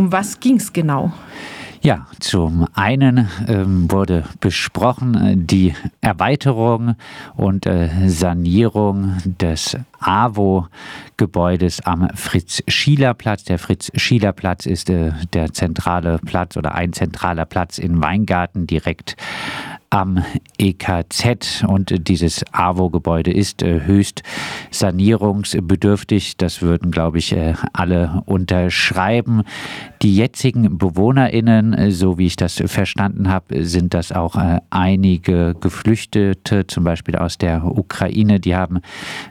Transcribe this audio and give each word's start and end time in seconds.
Um 0.00 0.10
was 0.10 0.40
ging 0.40 0.56
es 0.56 0.72
genau? 0.72 1.12
Ja, 1.82 2.06
zum 2.20 2.66
einen 2.72 3.28
ähm, 3.46 3.90
wurde 3.90 4.24
besprochen 4.40 5.14
äh, 5.14 5.36
die 5.36 5.74
Erweiterung 6.00 6.94
und 7.36 7.66
äh, 7.66 7.90
Sanierung 8.08 9.18
des 9.26 9.76
AWO-Gebäudes 9.98 11.84
am 11.84 12.08
Fritz-Schieler-Platz. 12.14 13.44
Der 13.44 13.58
Fritz-Schieler-Platz 13.58 14.64
ist 14.64 14.88
äh, 14.88 15.12
der 15.34 15.52
zentrale 15.52 16.18
Platz 16.24 16.56
oder 16.56 16.74
ein 16.74 16.94
zentraler 16.94 17.44
Platz 17.44 17.76
in 17.76 18.00
Weingarten 18.00 18.66
direkt 18.66 19.16
am 19.90 20.24
EKZ 20.56 21.64
und 21.66 22.08
dieses 22.08 22.44
AWO-Gebäude 22.52 23.32
ist 23.32 23.62
äh, 23.62 23.80
höchst 23.84 24.22
sanierungsbedürftig. 24.70 26.36
Das 26.36 26.62
würden, 26.62 26.92
glaube 26.92 27.18
ich, 27.18 27.32
äh, 27.32 27.54
alle 27.72 28.22
unterschreiben. 28.26 29.42
Die 30.02 30.14
jetzigen 30.14 30.78
BewohnerInnen, 30.78 31.74
äh, 31.74 31.90
so 31.90 32.18
wie 32.18 32.26
ich 32.26 32.36
das 32.36 32.62
verstanden 32.66 33.28
habe, 33.28 33.64
sind 33.64 33.92
das 33.92 34.12
auch 34.12 34.36
einige 34.70 35.56
Geflüchtete, 35.60 36.66
zum 36.68 36.84
Beispiel 36.84 37.16
aus 37.16 37.36
der 37.36 37.64
Ukraine. 37.64 38.38
Die 38.38 38.54
haben 38.54 38.80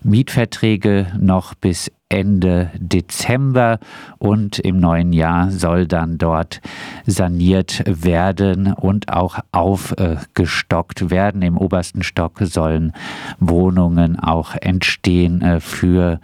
Mietverträge 0.03 1.07
noch 1.17 1.55
bis 1.55 1.89
Ende 2.09 2.71
Dezember 2.75 3.77
und 4.17 4.57
im 4.57 4.79
neuen 4.79 5.13
Jahr 5.13 5.51
soll 5.51 5.85
dann 5.85 6.17
dort 6.17 6.59
saniert 7.05 7.83
werden 7.85 8.73
und 8.73 9.13
auch 9.13 9.37
aufgestockt 9.51 11.11
werden. 11.11 11.43
Im 11.43 11.55
obersten 11.55 12.01
Stock 12.01 12.39
sollen 12.41 12.93
Wohnungen 13.39 14.19
auch 14.19 14.55
entstehen 14.55 15.43
äh, 15.43 15.59
für 15.59 16.19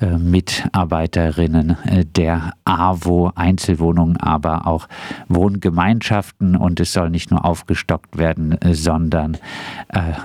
Mitarbeiterinnen 0.00 1.76
äh, 1.84 2.04
der 2.04 2.52
AWO, 2.64 3.32
Einzelwohnungen, 3.34 4.16
aber 4.18 4.66
auch 4.66 4.88
Wohngemeinschaften. 5.28 6.56
Und 6.56 6.80
es 6.80 6.92
soll 6.92 7.10
nicht 7.10 7.30
nur 7.30 7.44
aufgestockt 7.44 8.18
werden, 8.18 8.60
äh, 8.60 8.74
sondern 8.74 9.38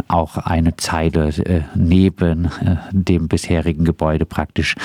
auch 0.08 0.38
eine 0.38 0.76
Zeile 0.76 1.32
neben 1.76 2.50
dem 2.92 3.28
bisherigen 3.28 3.86
Gebäude 3.86 4.26
praktisch 4.26 4.76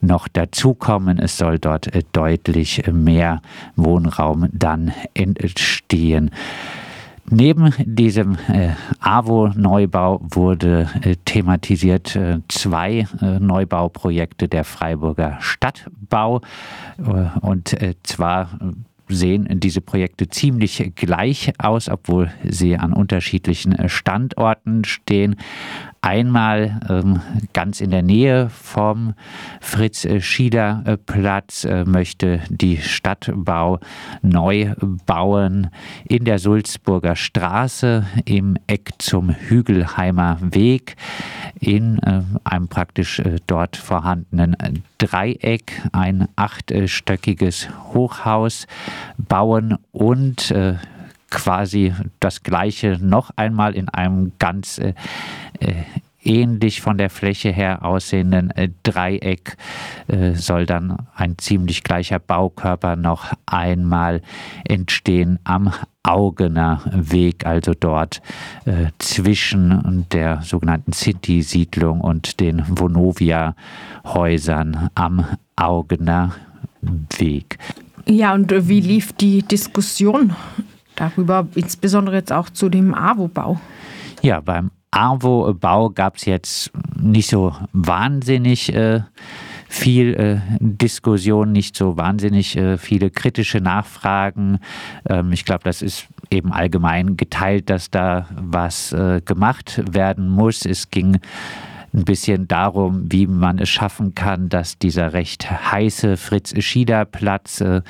noch 0.00 0.28
dazukommen. 0.28 1.18
Es 1.18 1.36
soll 1.36 1.58
dort 1.58 1.90
deutlich 2.12 2.84
mehr 2.92 3.40
Wohnraum 3.76 4.48
dann 4.52 4.92
entstehen. 5.14 6.30
Neben 7.30 7.72
diesem 7.84 8.36
äh, 8.48 8.70
AWO-Neubau 9.00 10.20
wurde 10.22 10.88
äh, 11.02 11.16
thematisiert 11.24 12.14
äh, 12.14 12.38
zwei 12.48 13.06
äh, 13.20 13.40
Neubauprojekte 13.40 14.48
der 14.48 14.64
Freiburger 14.64 15.36
Stadtbau. 15.40 16.40
Äh, 16.98 17.38
und 17.40 17.72
äh, 17.82 17.94
zwar 18.04 18.58
sehen 19.08 19.46
diese 19.60 19.80
Projekte 19.80 20.28
ziemlich 20.28 20.92
gleich 20.94 21.52
aus, 21.58 21.88
obwohl 21.88 22.30
sie 22.44 22.76
an 22.76 22.92
unterschiedlichen 22.92 23.88
Standorten 23.88 24.84
stehen. 24.84 25.36
Einmal 26.06 26.78
ähm, 26.88 27.20
ganz 27.52 27.80
in 27.80 27.90
der 27.90 28.02
Nähe 28.02 28.48
vom 28.48 29.14
Fritz-Schieder-Platz 29.60 31.64
äh, 31.64 31.84
möchte 31.84 32.42
die 32.48 32.76
Stadtbau 32.76 33.80
neu 34.22 34.72
bauen 35.04 35.70
in 36.04 36.24
der 36.24 36.38
Sulzburger 36.38 37.16
Straße 37.16 38.06
im 38.24 38.56
Eck 38.68 38.90
zum 38.98 39.30
Hügelheimer 39.30 40.38
Weg 40.40 40.94
in 41.58 41.98
äh, 41.98 42.22
einem 42.44 42.68
praktisch 42.68 43.18
äh, 43.18 43.38
dort 43.48 43.76
vorhandenen 43.76 44.84
Dreieck 44.98 45.72
ein 45.90 46.28
achtstöckiges 46.36 47.68
Hochhaus 47.94 48.68
bauen 49.18 49.76
und 49.90 50.52
äh, 50.52 50.76
quasi 51.30 51.94
das 52.20 52.42
gleiche 52.42 52.98
noch 53.00 53.30
einmal 53.36 53.74
in 53.74 53.88
einem 53.88 54.32
ganz 54.38 54.78
äh, 54.78 54.94
äh, 55.60 55.84
ähnlich 56.26 56.80
von 56.80 56.98
der 56.98 57.08
Fläche 57.08 57.50
her 57.50 57.84
aussehenden 57.84 58.50
äh, 58.50 58.70
Dreieck 58.82 59.56
äh, 60.08 60.32
soll 60.34 60.66
dann 60.66 61.06
ein 61.14 61.38
ziemlich 61.38 61.84
gleicher 61.84 62.18
Baukörper 62.18 62.96
noch 62.96 63.32
einmal 63.46 64.20
entstehen 64.64 65.38
am 65.44 65.72
Augener 66.02 66.82
Weg, 66.92 67.46
also 67.46 67.72
dort 67.78 68.20
äh, 68.64 68.86
zwischen 68.98 70.06
der 70.12 70.42
sogenannten 70.42 70.92
City-Siedlung 70.92 72.00
und 72.00 72.40
den 72.40 72.64
Vonovia-Häusern 72.68 74.90
am 74.94 75.26
Augener 75.56 76.34
Weg. 77.18 77.58
Ja, 78.06 78.34
und 78.34 78.68
wie 78.68 78.80
lief 78.80 79.12
die 79.14 79.42
Diskussion 79.42 80.36
darüber, 80.96 81.46
insbesondere 81.54 82.16
jetzt 82.16 82.32
auch 82.32 82.50
zu 82.50 82.68
dem 82.68 82.94
AWO-Bau? 82.94 83.60
Ja, 84.22 84.40
beim 84.40 84.70
AWO-Bau 84.90 85.90
gab 85.90 86.16
es 86.16 86.24
jetzt 86.24 86.70
nicht 86.98 87.28
so 87.28 87.54
wahnsinnig 87.72 88.74
äh, 88.74 89.00
viel 89.68 90.14
äh, 90.14 90.38
Diskussion, 90.60 91.52
nicht 91.52 91.76
so 91.76 91.96
wahnsinnig 91.96 92.56
äh, 92.56 92.78
viele 92.78 93.10
kritische 93.10 93.60
Nachfragen. 93.60 94.58
Ähm, 95.08 95.32
ich 95.32 95.44
glaube, 95.44 95.64
das 95.64 95.82
ist 95.82 96.06
eben 96.30 96.52
allgemein 96.52 97.16
geteilt, 97.16 97.68
dass 97.70 97.90
da 97.90 98.26
was 98.34 98.92
äh, 98.92 99.20
gemacht 99.24 99.82
werden 99.90 100.28
muss. 100.28 100.64
Es 100.64 100.90
ging 100.90 101.18
ein 101.96 102.04
bisschen 102.04 102.46
darum, 102.46 103.10
wie 103.10 103.26
man 103.26 103.58
es 103.58 103.70
schaffen 103.70 104.14
kann, 104.14 104.50
dass 104.50 104.78
dieser 104.78 105.14
recht 105.14 105.50
heiße 105.50 106.18
Fritz-Schieder-Platz 106.18 107.62
äh, 107.62 107.80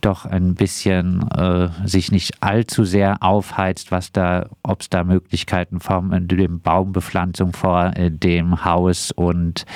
doch 0.00 0.24
ein 0.24 0.54
bisschen 0.54 1.28
äh, 1.30 1.68
sich 1.84 2.10
nicht 2.10 2.42
allzu 2.42 2.84
sehr 2.84 3.22
aufheizt, 3.22 3.92
was 3.92 4.10
da, 4.10 4.48
ob 4.62 4.80
es 4.80 4.88
da 4.88 5.04
Möglichkeiten 5.04 5.80
von 5.80 6.12
äh, 6.12 6.22
dem 6.22 6.60
Baumbepflanzung 6.60 7.52
vor 7.52 7.92
äh, 7.94 8.10
dem 8.10 8.64
Haus 8.64 9.12
und 9.12 9.66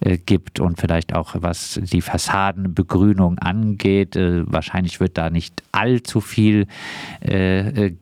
äh, 0.00 0.16
gibt 0.16 0.60
und 0.60 0.80
vielleicht 0.80 1.14
auch 1.14 1.34
was 1.40 1.80
die 1.82 2.02
Fassadenbegrünung 2.02 3.38
angeht. 3.38 4.14
Äh, 4.14 4.44
wahrscheinlich 4.46 5.00
wird 5.00 5.18
da 5.18 5.28
nicht 5.28 5.62
allzu 5.72 6.20
viel 6.20 6.66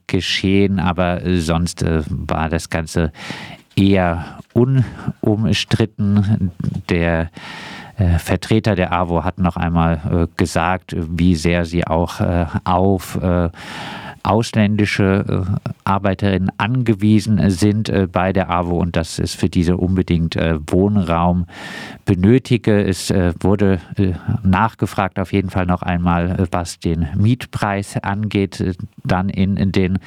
geschehen, 0.07 0.79
aber 0.79 1.21
sonst 1.41 1.85
war 1.85 2.49
das 2.49 2.71
Ganze 2.71 3.13
eher 3.77 4.39
unumstritten. 4.53 6.51
Der 6.89 7.31
äh, 7.99 8.19
Vertreter 8.19 8.75
der 8.75 8.93
AWO 8.93 9.25
hat 9.25 9.39
noch 9.39 9.57
einmal 9.57 10.01
äh, 10.11 10.27
gesagt, 10.37 10.97
wie 10.97 11.37
sehr 11.37 11.65
sie 11.65 11.87
auch 11.87 12.21
äh, 12.21 12.47
auf 12.65 13.19
ausländische 14.27 15.47
äh, 15.47 15.69
Arbeiterinnen 15.85 16.51
angewiesen 16.59 17.49
sind 17.49 17.89
äh, 17.89 18.09
bei 18.11 18.33
der 18.33 18.51
AWO 18.51 18.81
und 18.81 18.97
dass 18.97 19.19
es 19.19 19.35
für 19.35 19.49
diese 19.49 19.77
unbedingt 19.77 20.37
äh, 20.37 20.59
Wohnraum 20.67 21.47
benötige. 22.05 22.85
Es 22.85 23.13
wurde 23.41 23.81
nachgefragt 24.45 25.19
auf 25.19 25.33
jeden 25.33 25.51
Fall 25.51 25.67
noch 25.67 25.83
einmal, 25.83 26.47
was 26.53 26.79
den 26.79 27.09
Mietpreis 27.17 27.97
angeht, 27.97 28.77
dann 29.03 29.29
in, 29.29 29.57
in 29.57 29.73
den 29.73 29.99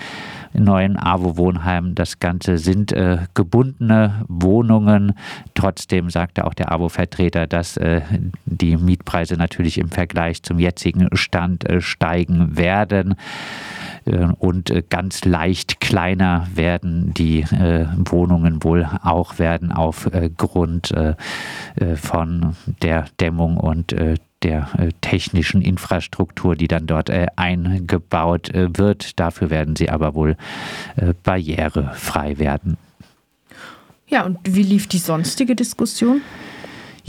neuen 0.53 0.97
AWO-Wohnheimen. 0.97 1.95
Das 1.95 2.19
Ganze 2.19 2.57
sind 2.57 2.95
gebundene 3.33 4.23
Wohnungen. 4.29 5.13
Trotzdem 5.55 6.09
sagte 6.09 6.45
auch 6.45 6.53
der 6.53 6.71
AWO-Vertreter, 6.71 7.47
dass 7.47 7.77
die 8.45 8.77
Mietpreise 8.77 9.35
natürlich 9.35 9.77
im 9.77 9.89
Vergleich 9.89 10.41
zum 10.41 10.57
jetzigen 10.57 11.09
Stand 11.17 11.65
steigen 11.79 12.55
werden. 12.55 13.15
Äh, 14.09 14.29
und 14.39 14.69
äh, 14.69 14.83
ganz 14.87 15.25
leicht 15.25 15.79
kleiner 15.79 16.47
werden 16.53 17.13
die 17.13 17.41
äh, 17.41 17.87
Wohnungen 17.97 18.63
wohl 18.63 18.89
auch 19.03 19.39
werden 19.39 19.71
aufgrund 19.71 20.93
von 21.95 22.55
der 22.81 23.05
Dämmung 23.19 23.57
und 23.57 23.95
der 24.43 24.67
technischen 25.01 25.61
Infrastruktur, 25.61 26.55
die 26.55 26.67
dann 26.67 26.87
dort 26.87 27.09
eingebaut 27.35 28.49
wird. 28.53 29.19
Dafür 29.19 29.49
werden 29.49 29.75
sie 29.75 29.89
aber 29.89 30.15
wohl 30.15 30.35
barrierefrei 31.23 32.37
werden. 32.39 32.77
Ja, 34.07 34.25
und 34.25 34.39
wie 34.43 34.63
lief 34.63 34.87
die 34.87 34.97
sonstige 34.97 35.55
Diskussion? 35.55 36.21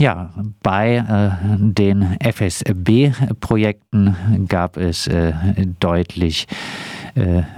Ja, 0.01 0.31
bei 0.63 0.95
äh, 0.97 1.29
den 1.59 2.17
FSB-Projekten 2.19 4.15
gab 4.47 4.77
es 4.77 5.05
äh, 5.05 5.33
deutlich 5.79 6.47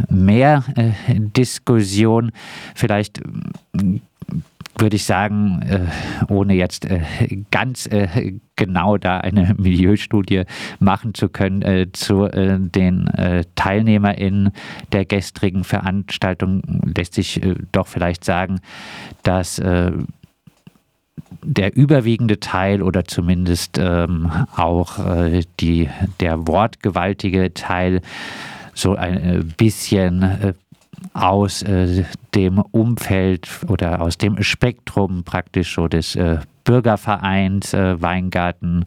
mehr 0.10 0.64
äh, 0.76 0.92
Diskussion. 1.18 2.32
Vielleicht 2.76 3.20
äh, 3.20 4.00
würde 4.76 4.96
ich 4.96 5.06
sagen, 5.06 5.62
äh, 5.62 6.34
ohne 6.34 6.56
jetzt 6.56 6.88
ganz 7.52 7.88
genau 8.56 8.98
da 8.98 9.20
eine 9.20 9.54
Milieustudie 9.58 10.46
machen 10.80 11.14
zu 11.14 11.30
können, 11.30 11.94
zu 11.94 12.28
den 12.28 13.08
TeilnehmerInnen 13.56 14.52
der 14.92 15.06
gestrigen 15.06 15.64
Veranstaltung 15.64 16.64
lässt 16.96 17.14
sich 17.14 17.40
doch 17.72 17.86
vielleicht 17.86 18.26
sagen, 18.26 18.62
dass 19.22 19.62
der 21.44 21.76
überwiegende 21.76 22.40
Teil 22.40 22.82
oder 22.82 23.06
zumindest 23.06 23.78
ähm, 23.78 24.32
auch 24.56 25.00
äh, 25.00 25.42
die, 25.60 25.90
der 26.20 26.48
wortgewaltige 26.48 27.54
Teil 27.54 28.02
so 28.74 28.96
ein 28.96 29.18
äh, 29.18 29.44
bisschen 29.58 30.24
äh, 30.24 30.54
aus 31.14 31.62
äh, 31.64 32.06
dem 32.34 32.60
Umfeld 32.60 33.48
oder 33.68 34.02
aus 34.02 34.18
dem 34.18 34.42
Spektrum 34.42 35.24
praktisch 35.24 35.76
so 35.76 35.88
des 35.88 36.18
Bürgervereins 36.64 37.74
Weingarten 37.74 38.86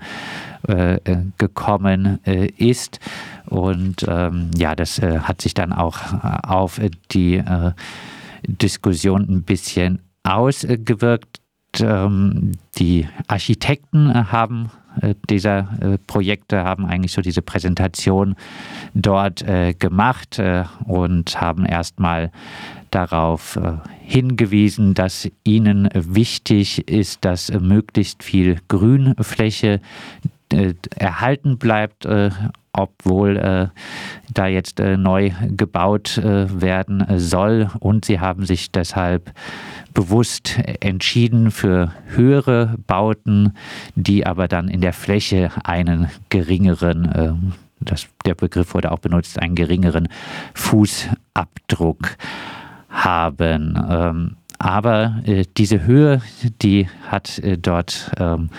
gekommen 1.37 2.19
ist. 2.57 3.01
Und 3.45 4.07
ähm, 4.09 4.51
ja, 4.57 4.75
das 4.75 5.01
hat 5.01 5.43
sich 5.43 5.53
dann 5.53 5.73
auch 5.73 5.99
auf 6.43 6.81
die 7.13 7.43
Diskussion 8.47 9.27
ein 9.29 9.43
bisschen 9.43 10.01
ausgewirkt. 10.23 11.41
Ähm, 11.81 12.53
die 12.79 13.07
Architekten 13.27 14.33
haben 14.33 14.71
dieser 15.31 15.69
äh, 15.81 15.99
Projekte 16.07 16.65
haben 16.65 16.87
eigentlich 16.87 17.13
so 17.13 17.23
diese 17.23 17.43
Präsentation 17.43 18.37
dort 18.95 19.43
äh, 19.43 19.75
gemacht 19.75 20.41
und 20.87 21.41
haben 21.41 21.67
erstmal 21.67 22.31
darauf 22.91 23.59
hingewiesen, 24.01 24.95
dass 24.95 25.29
ihnen 25.45 25.89
wichtig 25.93 26.89
ist, 26.89 27.25
dass 27.25 27.51
möglichst 27.51 28.23
viel 28.23 28.59
Grünfläche 28.69 29.81
erhalten 30.97 31.59
bleibt, 31.59 32.07
obwohl 32.73 33.71
da 34.33 34.47
jetzt 34.47 34.79
neu 34.79 35.31
gebaut 35.49 36.21
werden 36.23 37.05
soll. 37.19 37.71
Und 37.81 38.05
sie 38.05 38.21
haben 38.21 38.45
sich 38.45 38.71
deshalb 38.71 39.33
bewusst 39.97 40.59
entschieden 40.81 41.51
für 41.51 41.91
höhere 42.09 42.77
Bauten, 42.87 43.55
die 43.95 44.27
aber 44.27 44.47
dann 44.47 44.69
in 44.69 44.83
der 44.83 44.93
Fläche 44.93 45.51
einen 45.65 46.11
geringeren, 46.29 47.13
äh, 47.13 47.33
das, 47.81 48.07
der 48.27 48.35
Begriff 48.35 48.75
wurde 48.75 48.93
auch 48.93 48.99
benutzt, 48.99 49.41
einen 49.41 49.55
geringeren 49.55 50.09
Fußabdruck 50.53 52.17
haben. 52.91 53.83
Ähm, 53.89 54.37
aber 54.59 55.23
äh, 55.25 55.45
diese 55.57 55.87
Höhe, 55.87 56.21
die 56.61 56.89
hat 57.09 57.39
äh, 57.39 57.57
dort 57.57 58.13
ähm, 58.19 58.51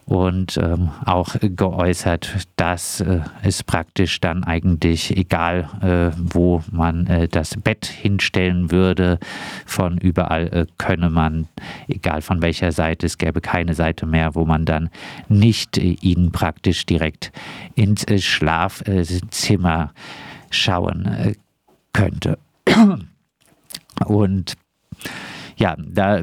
und 0.08 0.56
ähm, 0.56 0.88
auch 1.04 1.36
geäußert, 1.38 2.48
dass 2.56 3.02
äh, 3.02 3.20
es 3.42 3.62
praktisch 3.62 4.20
dann 4.20 4.42
eigentlich 4.42 5.14
egal, 5.14 5.68
äh, 5.82 6.16
wo 6.16 6.62
man 6.72 7.06
äh, 7.08 7.28
das 7.28 7.58
Bett 7.58 7.84
hinstellen 7.84 8.70
würde, 8.70 9.18
von 9.66 9.98
überall 9.98 10.46
äh, 10.48 10.66
könne 10.78 11.10
man, 11.10 11.46
egal 11.88 12.22
von 12.22 12.40
welcher 12.40 12.72
Seite, 12.72 13.04
es 13.04 13.18
gäbe 13.18 13.42
keine 13.42 13.74
Seite 13.74 14.06
mehr, 14.06 14.34
wo 14.34 14.46
man 14.46 14.64
dann 14.64 14.88
nicht 15.28 15.76
äh, 15.76 15.96
ihnen 16.00 16.32
praktisch 16.32 16.86
direkt 16.86 17.30
ins 17.74 18.04
äh, 18.04 18.18
Schlafzimmer 18.18 19.92
schauen 20.50 21.36
könnte. 21.92 22.38
Und 24.06 24.56
ja, 25.58 25.76
da 25.76 26.22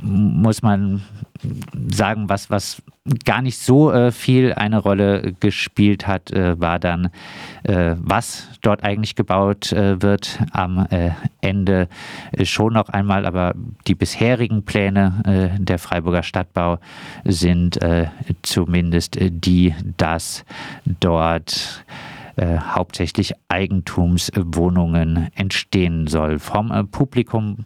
muss 0.00 0.62
man 0.62 1.02
sagen, 1.90 2.28
was, 2.28 2.50
was 2.50 2.82
gar 3.24 3.42
nicht 3.42 3.58
so 3.58 3.90
äh, 3.90 4.12
viel 4.12 4.52
eine 4.52 4.78
Rolle 4.78 5.34
gespielt 5.40 6.06
hat, 6.06 6.30
äh, 6.30 6.60
war 6.60 6.78
dann, 6.78 7.10
äh, 7.64 7.94
was 7.98 8.48
dort 8.62 8.84
eigentlich 8.84 9.16
gebaut 9.16 9.72
äh, 9.72 10.00
wird 10.02 10.38
am 10.52 10.86
äh, 10.90 11.10
Ende 11.40 11.88
äh, 12.32 12.44
schon 12.44 12.74
noch 12.74 12.88
einmal, 12.90 13.26
aber 13.26 13.54
die 13.86 13.94
bisherigen 13.94 14.64
Pläne 14.64 15.56
der 15.58 15.78
Freiburger 15.78 16.22
Stadtbau 16.22 16.78
sind 17.24 17.78
zumindest 18.42 19.16
die, 19.20 19.74
dass 19.96 20.44
dort 21.00 21.84
hauptsächlich 22.40 23.34
Eigentumswohnungen 23.48 25.28
entstehen 25.34 26.06
soll. 26.06 26.38
Vom 26.38 26.88
Publikum 26.90 27.64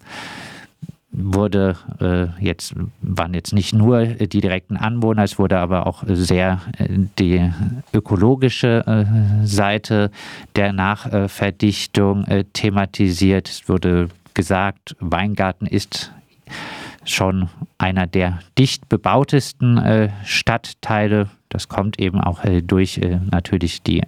wurde 1.17 1.77
äh, 2.01 2.27
jetzt, 2.45 2.75
waren 3.01 3.35
jetzt 3.35 3.53
nicht 3.53 3.73
nur 3.73 4.05
die 4.05 4.41
direkten 4.41 4.77
Anwohner, 4.77 5.23
es 5.23 5.39
wurde 5.39 5.59
aber 5.59 5.87
auch 5.87 6.03
sehr 6.07 6.61
äh, 6.79 6.89
die 7.19 7.51
ökologische 7.93 8.85
äh, 8.87 9.47
Seite 9.47 10.11
der 10.57 10.73
Nachverdichtung 10.73 12.25
äh, 12.25 12.45
thematisiert. 12.53 13.49
Es 13.49 13.69
wurde 13.69 14.09
gesagt, 14.35 14.97
Weingarten 14.99 15.67
ist 15.67 16.13
schon 17.05 17.49
einer 17.79 18.07
der 18.07 18.41
dicht 18.59 18.89
bebautesten 18.89 20.11
Stadtteile. 20.25 21.29
Das 21.51 21.69
kommt 21.69 22.01
eben 22.01 22.21
auch 22.21 22.41
durch 22.65 22.99
natürlich 23.31 23.83
die 23.83 24.03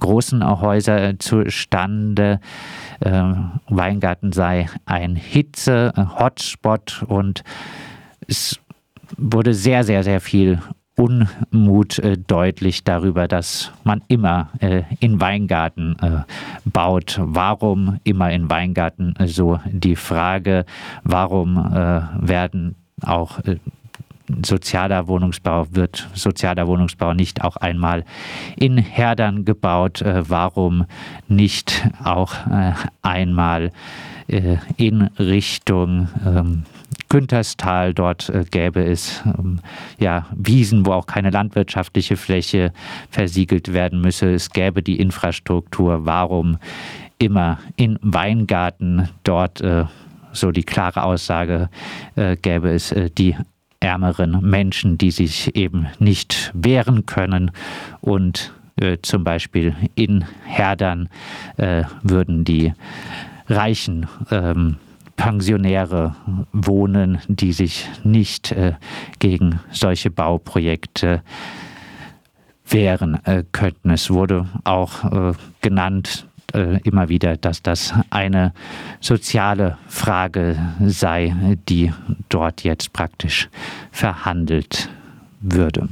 großen 0.00 0.60
Häuser 0.60 1.18
zustande. 1.18 2.40
Ähm, 3.04 3.60
Weingarten 3.68 4.32
sei 4.32 4.68
ein 4.86 5.16
Hitze-Hotspot 5.16 7.04
und 7.08 7.42
es 8.26 8.58
wurde 9.16 9.54
sehr, 9.54 9.84
sehr, 9.84 10.02
sehr 10.02 10.20
viel 10.20 10.60
Unmut 10.96 11.98
äh, 11.98 12.16
deutlich 12.16 12.84
darüber, 12.84 13.26
dass 13.26 13.72
man 13.82 14.02
immer 14.08 14.50
äh, 14.60 14.82
in 15.00 15.20
Weingarten 15.20 15.96
äh, 16.00 16.22
baut. 16.64 17.18
Warum 17.20 17.98
immer 18.04 18.30
in 18.30 18.48
Weingarten? 18.48 19.14
So 19.26 19.58
die 19.66 19.96
Frage, 19.96 20.64
warum 21.02 21.56
äh, 21.56 22.02
werden 22.20 22.76
auch 23.02 23.40
äh, 23.40 23.56
sozialer 24.44 25.06
Wohnungsbau 25.06 25.66
wird 25.70 26.08
sozialer 26.14 26.66
Wohnungsbau 26.66 27.14
nicht 27.14 27.42
auch 27.42 27.56
einmal 27.56 28.04
in 28.56 28.78
Herdern 28.78 29.44
gebaut? 29.44 30.02
Äh, 30.02 30.28
warum 30.28 30.86
nicht 31.28 31.88
auch 32.02 32.34
äh, 32.50 32.72
einmal 33.02 33.72
äh, 34.28 34.56
in 34.76 35.02
Richtung 35.18 36.08
ähm, 36.24 36.64
Günterstal, 37.08 37.94
dort 37.94 38.28
äh, 38.30 38.44
gäbe 38.50 38.84
es 38.84 39.22
ähm, 39.24 39.60
ja, 39.98 40.26
Wiesen, 40.34 40.86
wo 40.86 40.92
auch 40.92 41.06
keine 41.06 41.30
landwirtschaftliche 41.30 42.16
Fläche 42.16 42.72
versiegelt 43.10 43.72
werden 43.72 44.00
müsse. 44.00 44.32
Es 44.32 44.50
gäbe 44.50 44.82
die 44.82 44.98
Infrastruktur. 44.98 46.06
Warum 46.06 46.58
immer 47.18 47.58
in 47.76 47.98
Weingarten 48.02 49.08
dort 49.22 49.60
äh, 49.60 49.84
so 50.32 50.50
die 50.50 50.64
klare 50.64 51.04
Aussage 51.04 51.68
äh, 52.16 52.36
gäbe 52.36 52.70
es 52.70 52.90
äh, 52.90 53.10
die 53.10 53.36
ärmeren 53.84 54.40
Menschen, 54.40 54.96
die 54.96 55.10
sich 55.10 55.54
eben 55.54 55.86
nicht 55.98 56.50
wehren 56.54 57.04
können 57.04 57.50
und 58.00 58.54
äh, 58.80 58.96
zum 59.02 59.24
Beispiel 59.24 59.76
in 59.94 60.24
Herdern 60.46 61.10
äh, 61.58 61.84
würden 62.02 62.44
die 62.44 62.72
reichen 63.46 64.06
ähm, 64.30 64.76
Pensionäre 65.16 66.16
wohnen, 66.52 67.18
die 67.28 67.52
sich 67.52 67.86
nicht 68.02 68.52
äh, 68.52 68.72
gegen 69.18 69.60
solche 69.70 70.10
Bauprojekte 70.10 71.22
wehren 72.66 73.22
äh, 73.26 73.44
könnten. 73.52 73.90
Es 73.90 74.10
wurde 74.10 74.48
auch 74.64 75.04
äh, 75.04 75.34
genannt, 75.60 76.26
äh, 76.54 76.80
immer 76.84 77.08
wieder, 77.08 77.36
dass 77.36 77.62
das 77.62 77.92
eine 78.10 78.52
soziale 79.00 79.76
Frage 79.88 80.56
sei, 80.80 81.34
die 81.68 81.92
dort 82.28 82.64
jetzt 82.64 82.92
praktisch 82.92 83.48
verhandelt 83.90 84.88
würde. 85.40 85.88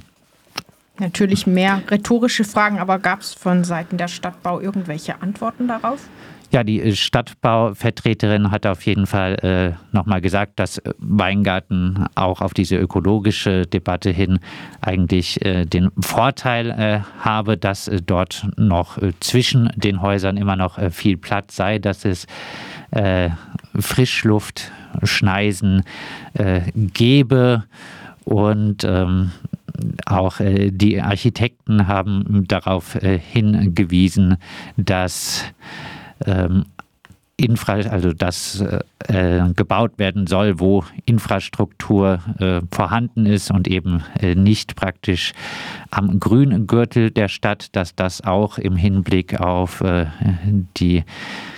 Natürlich 0.99 1.47
mehr 1.47 1.83
rhetorische 1.91 2.45
Fragen, 2.45 2.79
aber 2.79 2.99
gab 2.99 3.21
es 3.21 3.35
von 3.35 3.65
Seiten 3.65 3.97
der 3.97 4.09
Stadtbau 4.09 4.61
irgendwelche 4.61 5.21
Antworten 5.21 5.67
darauf? 5.67 6.09
Ja, 6.53 6.65
die 6.65 6.83
äh, 6.83 6.95
Stadtbauvertreterin 6.95 8.51
hat 8.51 8.67
auf 8.67 8.85
jeden 8.85 9.07
Fall 9.07 9.35
äh, 9.43 9.73
nochmal 9.97 10.21
gesagt, 10.21 10.61
dass 10.61 10.77
äh, 10.79 10.93
Weingarten 10.99 12.07
auch 12.15 12.43
auf 12.43 12.53
diese 12.53 12.77
ökologische 12.77 13.67
Debatte 13.67 14.11
hin 14.11 14.39
eigentlich 14.83 15.43
äh, 15.45 15.65
den 15.65 15.91
Vorteil 15.99 16.71
äh, 16.71 17.01
habe, 17.21 17.57
dass 17.57 17.89
äh, 17.89 18.03
dort 18.05 18.47
noch 18.59 18.99
zwischen 19.21 19.73
den 19.77 20.03
Häusern 20.03 20.37
immer 20.37 20.57
noch 20.57 20.79
viel 20.91 21.17
Platz 21.17 21.57
sei, 21.57 21.79
dass 21.79 22.05
es 22.05 22.27
Frischluft, 23.79 24.71
Schneisen 25.03 25.83
gebe. 26.75 27.65
Und 28.25 28.85
ähm, 28.85 29.33
auch 30.07 30.41
äh, 30.41 30.71
die 30.71 31.01
Architekten 31.01 31.87
haben 31.87 32.47
darauf 32.47 32.97
äh, 32.97 33.19
hingewiesen, 33.19 34.37
dass 34.77 35.45
ähm, 36.27 36.65
Infra, 37.43 37.73
also 37.73 38.13
das 38.13 38.63
äh, 39.09 39.53
gebaut 39.57 39.99
werden 39.99 40.27
soll, 40.27 40.61
wo 40.61 40.85
Infrastruktur 41.07 42.21
äh, 42.39 42.61
vorhanden 42.71 43.27
ist 43.27 43.51
und 43.51 43.67
eben 43.69 44.05
äh, 44.21 44.35
nicht 44.35 44.77
praktisch 44.77 45.33
am 45.91 46.21
grünen 46.21 46.67
Gürtel 46.67 47.11
der 47.11 47.29
Stadt, 47.29 47.75
dass 47.75 47.97
das 47.97 48.23
auch 48.23 48.59
im 48.59 48.77
Hinblick 48.77 49.41
auf 49.41 49.81
äh, 49.81 50.07
die 50.77 51.05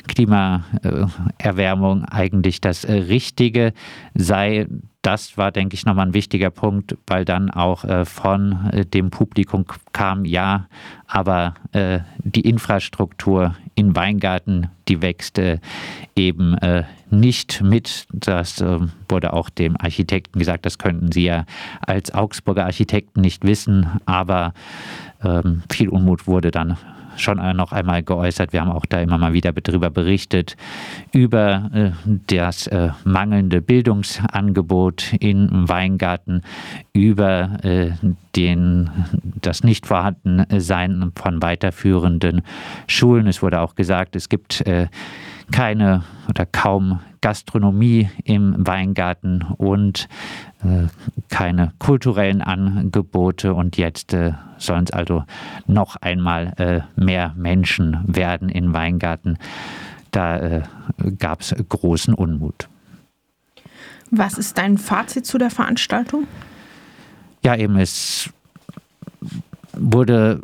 Klimaerwärmung 0.06 2.04
eigentlich 2.04 2.60
das 2.60 2.88
Richtige 2.88 3.72
sei 4.14 4.66
das 5.04 5.36
war, 5.36 5.52
denke 5.52 5.74
ich, 5.74 5.84
nochmal 5.84 6.06
ein 6.06 6.14
wichtiger 6.14 6.48
Punkt, 6.48 6.96
weil 7.06 7.26
dann 7.26 7.50
auch 7.50 7.84
äh, 7.84 8.06
von 8.06 8.70
äh, 8.72 8.86
dem 8.86 9.10
Publikum 9.10 9.66
kam, 9.92 10.24
ja, 10.24 10.66
aber 11.06 11.54
äh, 11.72 12.00
die 12.18 12.40
Infrastruktur 12.40 13.54
in 13.74 13.94
Weingarten, 13.94 14.70
die 14.88 15.02
wächst 15.02 15.38
äh, 15.38 15.58
eben 16.16 16.56
äh, 16.58 16.84
nicht 17.10 17.60
mit. 17.60 18.06
Das 18.12 18.62
äh, 18.62 18.78
wurde 19.08 19.34
auch 19.34 19.50
dem 19.50 19.76
Architekten 19.78 20.38
gesagt, 20.38 20.64
das 20.64 20.78
könnten 20.78 21.12
Sie 21.12 21.24
ja 21.24 21.44
als 21.86 22.14
Augsburger 22.14 22.64
Architekten 22.64 23.20
nicht 23.20 23.44
wissen, 23.44 23.86
aber 24.06 24.54
ähm, 25.22 25.62
viel 25.70 25.90
Unmut 25.90 26.26
wurde 26.26 26.50
dann 26.50 26.78
schon 27.16 27.38
noch 27.56 27.72
einmal 27.72 28.02
geäußert. 28.02 28.52
Wir 28.52 28.60
haben 28.60 28.70
auch 28.70 28.86
da 28.86 29.00
immer 29.00 29.18
mal 29.18 29.32
wieder 29.32 29.52
darüber 29.52 29.90
berichtet, 29.90 30.56
über 31.12 31.70
äh, 31.74 31.90
das 32.26 32.66
äh, 32.66 32.90
mangelnde 33.04 33.60
Bildungsangebot 33.60 35.14
in 35.20 35.68
Weingarten, 35.68 36.42
über 36.92 37.64
äh, 37.64 37.92
den, 38.36 38.90
das 39.40 39.62
Nichtvorhandensein 39.64 41.12
von 41.14 41.42
weiterführenden 41.42 42.42
Schulen. 42.86 43.26
Es 43.26 43.42
wurde 43.42 43.60
auch 43.60 43.74
gesagt, 43.74 44.16
es 44.16 44.28
gibt 44.28 44.60
äh, 44.66 44.88
keine 45.50 46.02
oder 46.28 46.46
kaum 46.46 47.00
Gastronomie 47.24 48.10
im 48.24 48.54
Weingarten 48.66 49.40
und 49.56 50.10
äh, 50.62 50.88
keine 51.30 51.72
kulturellen 51.78 52.42
Angebote. 52.42 53.54
Und 53.54 53.78
jetzt 53.78 54.12
äh, 54.12 54.32
sollen 54.58 54.84
es 54.84 54.90
also 54.90 55.24
noch 55.66 55.96
einmal 55.96 56.52
äh, 56.58 57.02
mehr 57.02 57.32
Menschen 57.34 57.98
werden 58.06 58.50
in 58.50 58.74
Weingarten. 58.74 59.38
Da 60.10 60.36
äh, 60.36 60.62
gab 61.18 61.40
es 61.40 61.54
großen 61.66 62.12
Unmut. 62.12 62.68
Was 64.10 64.36
ist 64.36 64.58
dein 64.58 64.76
Fazit 64.76 65.24
zu 65.24 65.38
der 65.38 65.48
Veranstaltung? 65.48 66.26
Ja, 67.42 67.56
eben, 67.56 67.78
es 67.78 68.28
wurde 69.72 70.42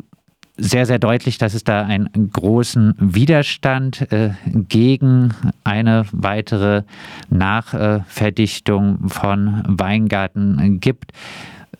sehr, 0.61 0.85
sehr 0.85 0.99
deutlich, 0.99 1.37
dass 1.37 1.53
es 1.53 1.63
da 1.63 1.83
einen 1.83 2.31
großen 2.31 2.93
Widerstand 2.99 4.11
äh, 4.11 4.31
gegen 4.45 5.33
eine 5.63 6.05
weitere 6.11 6.83
Nachverdichtung 7.29 9.09
von 9.09 9.63
Weingarten 9.67 10.79
gibt. 10.79 11.11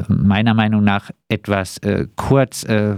Meiner 0.07 0.53
Meinung 0.53 0.83
nach 0.83 1.11
etwas 1.29 1.77
äh, 1.79 2.07
kurz 2.15 2.63
äh, 2.63 2.95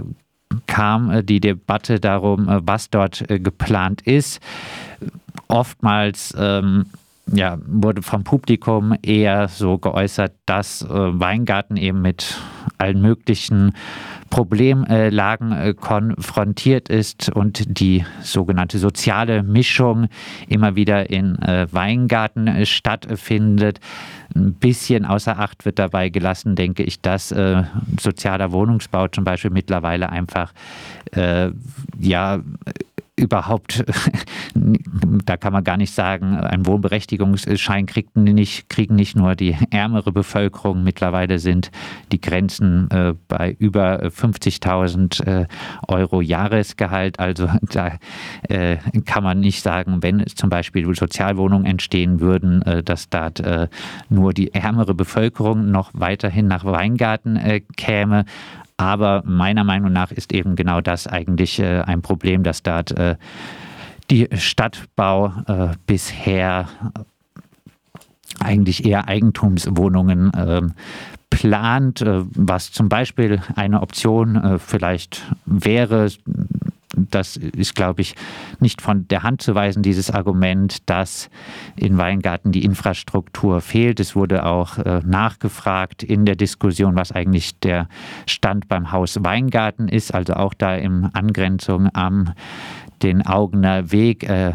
kam 0.67 1.11
äh, 1.11 1.23
die 1.23 1.39
Debatte 1.39 1.99
darum, 1.99 2.47
äh, 2.47 2.59
was 2.63 2.89
dort 2.89 3.29
äh, 3.29 3.39
geplant 3.39 4.01
ist. 4.01 4.39
Oftmals 5.47 6.33
ähm, 6.37 6.85
ja, 7.27 7.57
wurde 7.65 8.01
vom 8.01 8.23
Publikum 8.23 8.95
eher 9.01 9.47
so 9.47 9.77
geäußert, 9.77 10.33
dass 10.45 10.85
Weingarten 10.89 11.77
eben 11.77 12.01
mit 12.01 12.37
allen 12.77 13.01
möglichen 13.01 13.73
Problemlagen 14.33 15.51
äh, 15.51 15.75
konfrontiert 15.75 16.89
ist 16.89 17.29
und 17.29 17.77
die 17.79 18.03
sogenannte 18.23 18.79
soziale 18.79 19.43
Mischung 19.43 20.07
immer 20.47 20.75
wieder 20.75 21.11
in 21.11 21.37
äh, 21.43 21.67
Weingarten 21.71 22.47
äh, 22.47 22.65
stattfindet. 22.65 23.79
Ein 24.33 24.55
bisschen 24.55 25.05
außer 25.05 25.37
Acht 25.37 25.65
wird 25.65 25.77
dabei 25.77 26.09
gelassen, 26.09 26.55
denke 26.55 26.81
ich, 26.81 26.99
dass 26.99 27.29
sozialer 27.99 28.51
Wohnungsbau 28.51 29.07
zum 29.09 29.23
Beispiel 29.23 29.51
mittlerweile 29.51 30.09
einfach 30.09 30.53
ja 31.99 32.39
überhaupt, 33.15 33.83
da 34.55 35.37
kann 35.37 35.53
man 35.53 35.63
gar 35.63 35.77
nicht 35.77 35.93
sagen, 35.93 36.35
ein 36.35 36.65
Wohnberechtigungsschein 36.65 37.85
kriegt 37.85 38.15
nicht, 38.15 38.69
kriegen 38.69 38.95
nicht 38.95 39.15
nur 39.15 39.35
die 39.35 39.55
ärmere 39.69 40.11
Bevölkerung. 40.11 40.83
Mittlerweile 40.83 41.37
sind 41.37 41.69
die 42.11 42.19
Grenzen 42.19 42.89
äh, 42.89 43.13
bei 43.27 43.55
über 43.59 44.03
50.000 44.05 45.25
äh, 45.25 45.47
Euro 45.87 46.21
Jahresgehalt. 46.21 47.19
Also 47.19 47.49
da 47.61 47.97
äh, 48.49 48.77
kann 49.05 49.23
man 49.23 49.39
nicht 49.39 49.61
sagen, 49.61 50.01
wenn 50.01 50.25
zum 50.27 50.49
Beispiel 50.49 50.93
Sozialwohnungen 50.95 51.65
entstehen 51.65 52.19
würden, 52.19 52.61
dass 52.85 53.07
äh, 53.13 53.67
nur 54.09 54.33
die 54.33 54.53
ärmere 54.53 54.93
Bevölkerung 54.93 55.71
noch 55.71 55.91
weiterhin 55.93 56.47
nach 56.47 56.65
Weingarten 56.65 57.39
käme. 57.75 58.25
Aber 58.83 59.23
meiner 59.25 59.63
Meinung 59.63 59.93
nach 59.93 60.11
ist 60.11 60.33
eben 60.33 60.57
genau 60.57 60.81
das 60.81 61.07
eigentlich 61.07 61.59
äh, 61.59 61.79
ein 61.81 62.01
Problem, 62.01 62.43
dass 62.43 62.63
dort 62.63 62.91
äh, 62.91 63.15
die 64.09 64.27
Stadtbau 64.33 65.31
äh, 65.47 65.69
bisher 65.87 66.67
eigentlich 68.41 68.85
eher 68.85 69.07
Eigentumswohnungen 69.07 70.31
ähm, 70.35 70.73
plant, 71.29 72.01
äh, 72.01 72.23
was 72.35 72.73
zum 72.73 72.89
Beispiel 72.89 73.41
eine 73.55 73.81
Option 73.81 74.35
äh, 74.35 74.59
vielleicht 74.59 75.23
wäre, 75.45 76.09
das 76.95 77.37
ist, 77.37 77.75
glaube 77.75 78.01
ich, 78.01 78.15
nicht 78.59 78.81
von 78.81 79.07
der 79.07 79.23
Hand 79.23 79.41
zu 79.41 79.55
weisen, 79.55 79.83
dieses 79.83 80.11
Argument, 80.11 80.89
dass 80.89 81.29
in 81.75 81.97
Weingarten 81.97 82.51
die 82.51 82.63
Infrastruktur 82.63 83.61
fehlt. 83.61 83.99
Es 83.99 84.15
wurde 84.15 84.45
auch 84.45 84.77
äh, 84.77 85.01
nachgefragt 85.05 86.03
in 86.03 86.25
der 86.25 86.35
Diskussion, 86.35 86.95
was 86.95 87.11
eigentlich 87.11 87.59
der 87.59 87.87
Stand 88.27 88.67
beim 88.67 88.91
Haus 88.91 89.17
Weingarten 89.21 89.87
ist, 89.87 90.13
also 90.13 90.33
auch 90.33 90.53
da 90.53 90.75
in 90.75 91.05
Angrenzung 91.13 91.89
am 91.93 92.33
den 93.01 93.25
Augener 93.25 93.91
Weg. 93.91 94.23
Äh, 94.23 94.53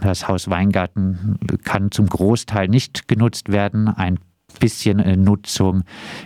das 0.00 0.28
Haus 0.28 0.48
Weingarten 0.48 1.38
kann 1.64 1.90
zum 1.90 2.06
Großteil 2.06 2.68
nicht 2.68 3.06
genutzt 3.06 3.52
werden. 3.52 3.88
Ein 3.88 4.18
bisschen 4.60 5.00
äh, 5.00 5.16
Nutzung. 5.16 5.82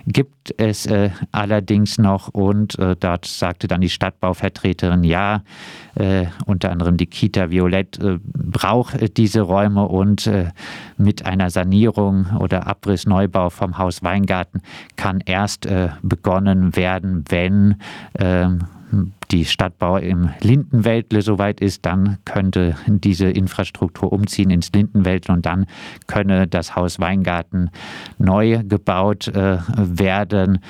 Gibt 0.07 0.55
es 0.59 0.85
äh, 0.85 1.09
allerdings 1.33 1.97
noch 1.97 2.29
und 2.29 2.79
äh, 2.79 2.97
dort 3.01 3.25
sagte 3.25 3.67
dann 3.67 3.81
die 3.81 3.89
Stadtbauvertreterin, 3.89 5.05
ja, 5.05 5.43
unter 6.47 6.73
anderem 6.73 6.97
die 6.97 7.07
Kita 7.07 7.51
Violett 7.51 8.01
braucht 8.35 9.17
diese 9.17 9.43
Räume 9.43 9.87
und 9.87 10.29
mit 10.97 11.25
einer 11.25 11.51
Sanierung 11.51 12.27
oder 12.41 12.67
Abrissneubau 12.67 13.49
vom 13.49 13.79
Haus 13.79 14.03
Weingarten 14.03 14.61
kann 14.97 15.21
erst 15.25 15.69
begonnen 16.03 16.75
werden, 16.75 17.25
wenn 17.29 17.77
ähm, 18.19 18.65
die 19.31 19.45
Stadtbau 19.45 19.97
im 19.97 20.31
Lindenwäldle 20.41 21.23
soweit 21.23 21.61
ist, 21.61 21.85
dann 21.87 22.19
könnte 22.25 22.77
diese 22.87 23.27
Infrastruktur 23.27 24.13
umziehen 24.13 24.51
ins 24.51 24.71
Lindenwäldle 24.73 25.35
und 25.35 25.47
dann 25.47 25.67
könne 26.07 26.47
das 26.47 26.77
Haus 26.77 27.01
Weingarten 27.01 27.71
neu 28.19 28.63
gebaut 28.65 29.29
äh, 29.29 29.59
werden. 29.77 30.61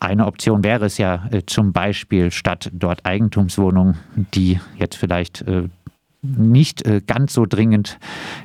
Eine 0.00 0.26
Option 0.26 0.64
wäre 0.64 0.86
es 0.86 0.98
ja 0.98 1.28
äh, 1.30 1.42
zum 1.46 1.72
Beispiel 1.72 2.30
statt 2.30 2.70
dort 2.72 3.06
Eigentumswohnungen, 3.06 3.98
die 4.34 4.60
jetzt 4.76 4.96
vielleicht 4.96 5.42
äh, 5.42 5.68
nicht 6.22 6.86
äh, 6.86 7.00
ganz 7.06 7.34
so 7.34 7.46
dringend 7.46 7.98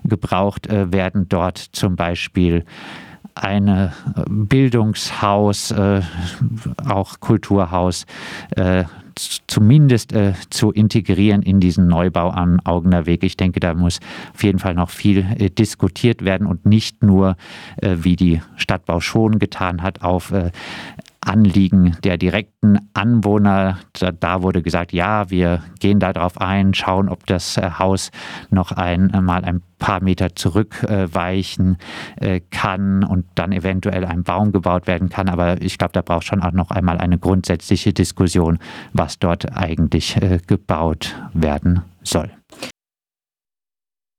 gebraucht 0.03 0.67
äh, 0.67 0.91
werden, 0.91 1.29
dort 1.29 1.57
zum 1.57 1.95
Beispiel 1.95 2.65
ein 3.44 3.67
äh, 3.67 3.89
Bildungshaus, 4.29 5.72
äh, 5.72 6.01
auch 6.88 7.20
Kulturhaus, 7.20 8.06
äh, 8.56 8.86
zumindest 9.48 10.13
äh, 10.13 10.34
zu 10.50 10.72
integrieren 10.72 11.41
in 11.41 11.60
diesen 11.60 11.88
Neubau 11.88 12.29
am 12.29 12.60
Augener 12.63 13.06
Weg. 13.06 13.24
Ich 13.24 13.38
denke, 13.38 13.60
da 13.60 13.74
muss 13.74 14.00
auf 14.34 14.44
jeden 14.44 14.60
Fall 14.60 14.75
noch 14.75 14.89
viel 14.89 15.25
äh, 15.38 15.50
diskutiert 15.50 16.24
werden 16.24 16.46
und 16.46 16.65
nicht 16.65 17.03
nur, 17.03 17.36
äh, 17.77 17.96
wie 18.00 18.15
die 18.15 18.41
Stadtbau 18.56 19.00
schon 19.00 19.39
getan 19.39 19.82
hat, 19.82 20.03
auf 20.03 20.32
Anliegen 21.27 21.98
der 22.03 22.17
direkten 22.17 22.77
Anwohner. 22.93 23.79
Da, 24.19 24.41
wurde 24.41 24.62
gesagt, 24.62 24.93
ja, 24.93 25.29
wir 25.29 25.62
gehen 25.79 26.00
darauf 26.00 26.39
ein, 26.39 26.74
schauen, 26.74 27.10
ob 27.10 27.25
das 27.25 27.57
äh, 27.57 27.69
Haus 27.77 28.12
noch 28.50 28.72
einmal 28.72 29.43
ein 29.43 29.62
paar 29.79 30.01
Meter 30.01 30.36
zurückweichen 30.36 31.77
äh, 32.15 32.41
kann 32.51 33.03
und 33.03 33.25
dann 33.36 33.51
eventuell 33.51 34.05
ein 34.05 34.24
Baum 34.24 34.51
gebaut 34.51 34.88
werden 34.88 35.10
kann. 35.10 35.29
Aber 35.29 35.62
ich 35.62 35.77
glaube, 35.77 35.93
da 35.93 36.01
braucht 36.01 36.25
schon 36.25 36.41
auch 36.41 36.51
noch 36.51 36.72
einmal 36.72 36.98
eine 36.98 37.17
grundsätzliche 37.17 37.93
Diskussion, 37.93 38.60
was 38.93 39.19
dort 39.19 39.55
eigentlich 39.55 40.17
äh, 40.17 40.39
gebaut 40.46 41.15
werden 41.34 41.81
soll. 42.03 42.31